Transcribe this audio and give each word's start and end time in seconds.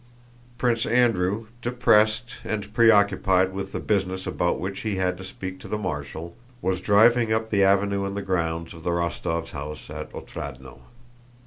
Prince 0.57 0.87
Andrew, 0.87 1.45
depressed 1.61 2.37
and 2.43 2.73
preoccupied 2.73 3.53
with 3.53 3.71
the 3.71 3.79
business 3.79 4.25
about 4.25 4.59
which 4.59 4.79
he 4.79 4.95
had 4.95 5.15
to 5.19 5.23
speak 5.23 5.59
to 5.59 5.67
the 5.67 5.77
Marshal, 5.77 6.35
was 6.59 6.81
driving 6.81 7.31
up 7.31 7.51
the 7.51 7.61
avenue 7.63 8.07
in 8.07 8.15
the 8.15 8.23
grounds 8.23 8.73
of 8.73 8.81
the 8.81 8.89
Rostóvs' 8.89 9.51
house 9.51 9.91
at 9.91 10.11
Otrádnoe. 10.13 10.79